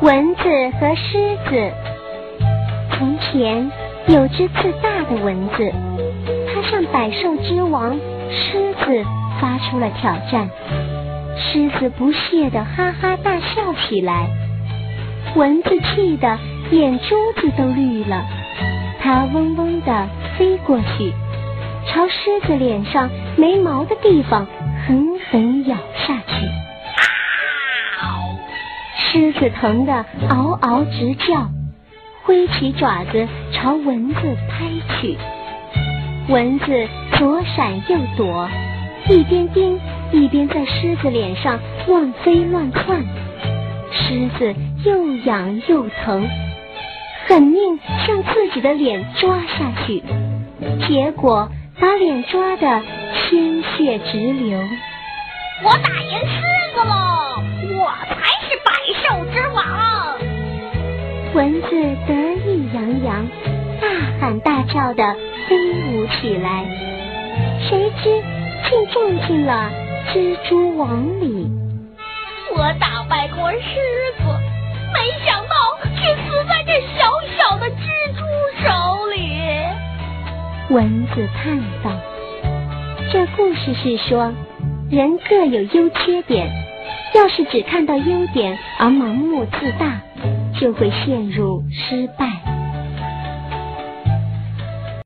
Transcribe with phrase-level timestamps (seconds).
[0.00, 0.42] 蚊子
[0.78, 1.72] 和狮子。
[2.92, 3.68] 从前
[4.06, 5.72] 有只自大的蚊子，
[6.46, 7.98] 它向百兽之王
[8.30, 9.04] 狮子
[9.40, 10.48] 发出了挑战。
[11.36, 14.28] 狮子不屑地哈哈大笑起来，
[15.34, 16.38] 蚊子气得
[16.70, 18.24] 眼珠子都绿了。
[19.00, 21.12] 它嗡嗡地飞过去，
[21.86, 24.46] 朝狮子脸上没毛的地方
[24.86, 25.76] 狠狠咬
[29.10, 31.48] 狮子疼得嗷嗷直叫，
[32.24, 34.20] 挥起爪子朝蚊子
[34.50, 34.68] 拍
[35.00, 35.16] 去。
[36.28, 36.66] 蚊子
[37.16, 38.46] 左闪右躲，
[39.08, 39.80] 一边叮
[40.12, 43.02] 一边在狮子脸上乱飞乱窜。
[43.90, 46.28] 狮子又痒又疼，
[47.26, 50.02] 狠命向自己的脸抓下去，
[50.86, 51.48] 结果
[51.80, 52.82] 把脸抓得
[53.30, 54.60] 鲜血直流。
[55.64, 56.42] 我打赢狮
[56.74, 57.42] 子了，
[57.78, 57.90] 我
[61.38, 63.24] 蚊子得意洋洋，
[63.80, 65.14] 大喊大叫的
[65.48, 66.64] 飞舞起来，
[67.60, 68.10] 谁知
[68.68, 69.70] 竟撞进了
[70.12, 71.48] 蜘蛛网里。
[72.56, 73.58] 我打败过狮
[74.18, 74.24] 子，
[74.92, 75.54] 没想到
[75.94, 78.24] 却死在这小小的蜘蛛
[78.64, 79.30] 手里。
[80.70, 81.92] 蚊子叹道
[83.12, 84.34] ：“这故事是说。”
[84.90, 86.50] 人各有优缺点，
[87.14, 90.00] 要是只看到优点而盲目自大，
[90.60, 92.37] 就会陷入失败。